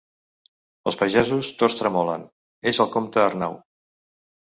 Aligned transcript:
Els 0.91 0.95
pagesos 1.01 1.51
tots 1.59 1.75
tremolen... 1.81 2.23
«És 2.73 2.81
el 2.87 2.91
comte 2.95 3.23
Arnau!» 3.25 3.55